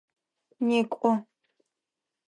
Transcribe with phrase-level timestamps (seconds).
[0.67, 1.09] Некӏо!